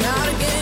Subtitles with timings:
[0.00, 0.57] not again.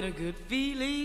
[0.00, 0.97] get a good feeling.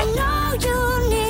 [0.00, 1.29] I know you need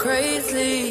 [0.00, 0.89] crazy.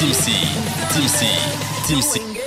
[0.00, 0.14] Morning.
[0.14, 0.32] TC,
[0.92, 1.26] TC,
[1.86, 2.20] TC.
[2.24, 2.39] Getting over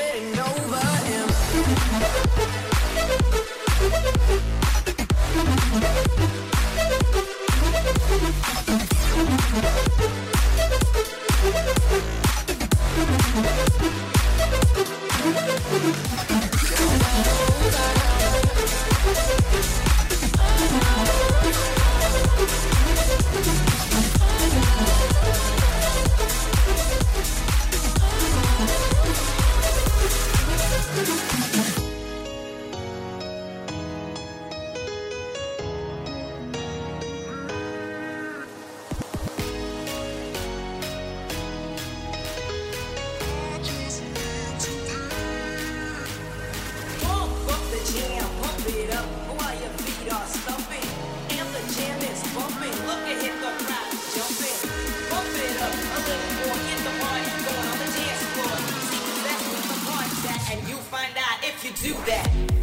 [61.63, 62.62] you do that.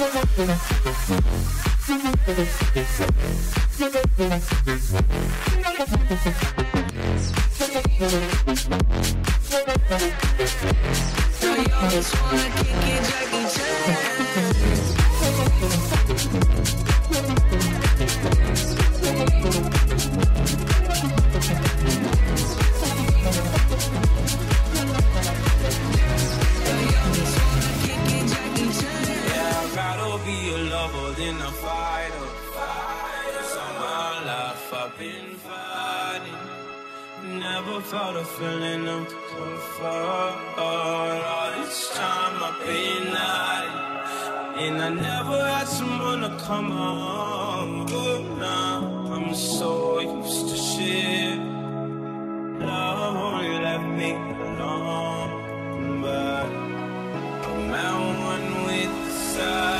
[0.00, 0.06] Yo
[12.22, 13.44] wanna kick it, Jackie
[18.34, 18.49] Chan.
[30.92, 32.14] Be a lover than a fighter.
[32.16, 33.36] Oh.
[33.36, 36.34] Cause all my life I've been fighting.
[37.38, 40.58] Never felt a feeling of comfort.
[40.58, 43.88] All this time I've been hiding.
[44.58, 47.86] And I never had someone to come home.
[47.86, 51.38] But now I'm so used to shit.
[52.60, 56.02] Love only left me alone.
[56.02, 56.46] But
[57.48, 59.79] I'm at one with the side.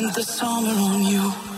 [0.00, 1.49] spend the summer on you.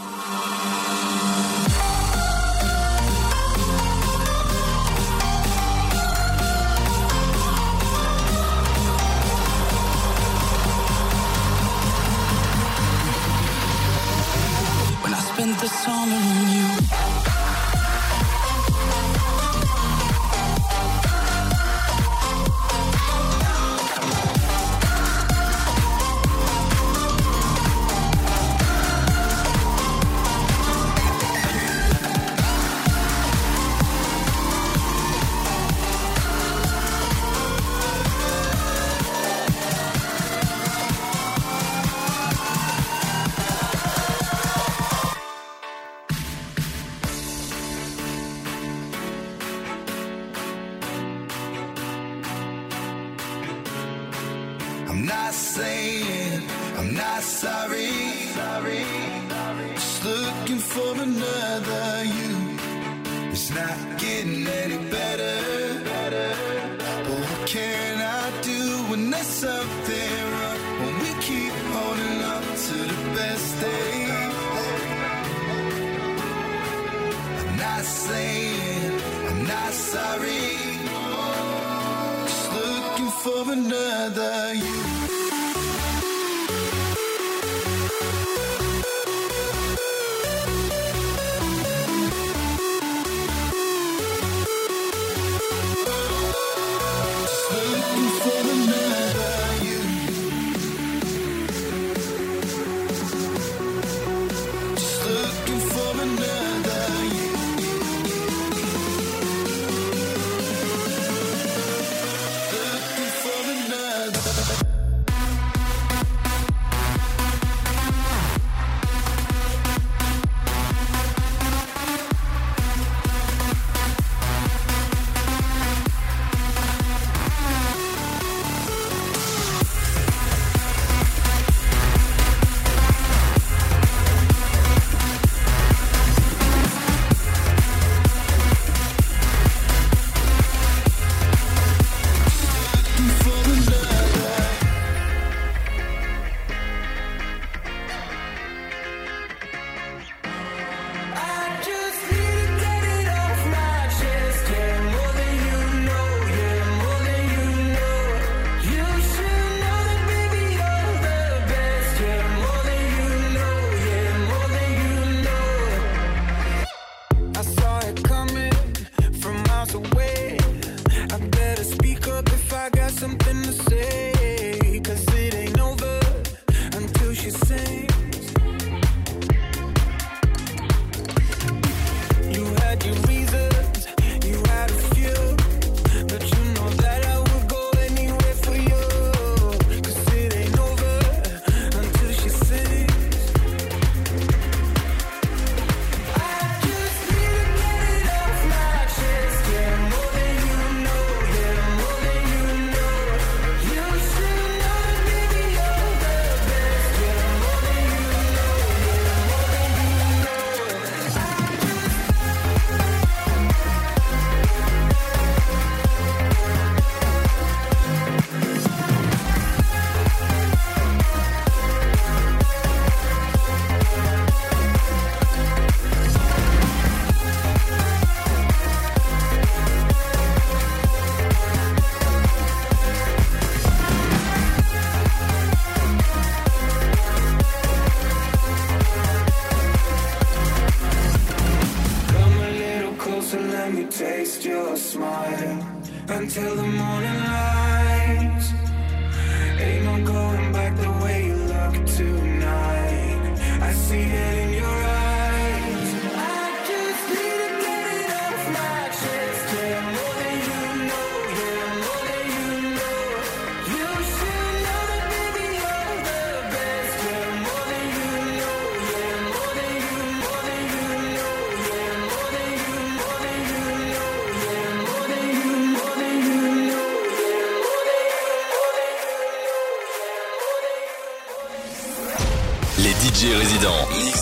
[67.47, 69.82] can I do when this something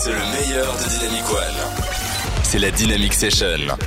[0.03, 1.83] C'est le meilleur de Dynamic One.
[2.41, 3.77] C'est la Dynamic Session.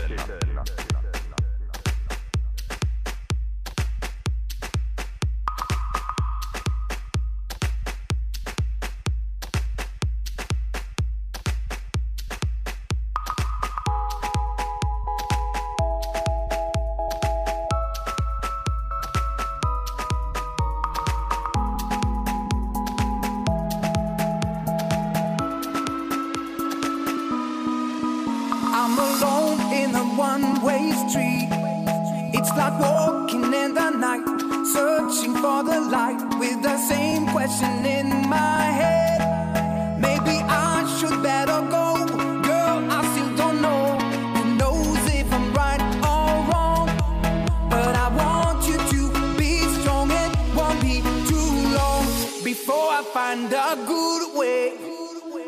[32.56, 34.24] like walking in the night,
[34.72, 40.00] searching for the light with the same question in my head.
[40.00, 42.06] Maybe I should better go.
[42.42, 43.98] Girl, I still don't know.
[44.34, 46.88] Who knows if I'm right or wrong?
[47.70, 50.08] But I want you to be strong.
[50.54, 52.04] Won't be too long
[52.44, 54.76] before I find a good way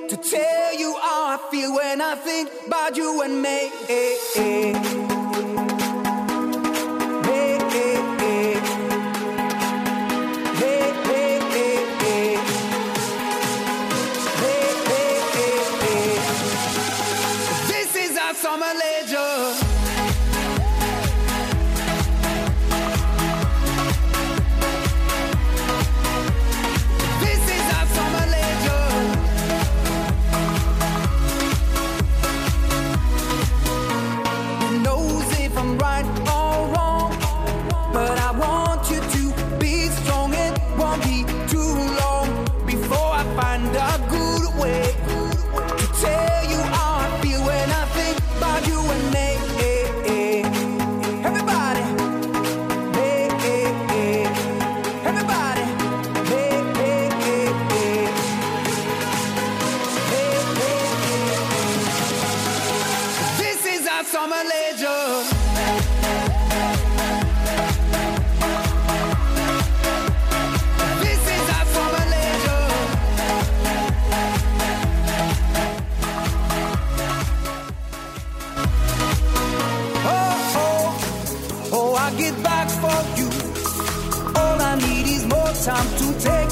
[0.09, 5.16] to tell you how I feel when I think about you and me.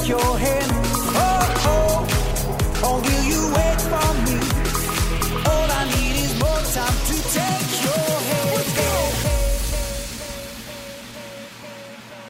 [0.07, 0.64] your head.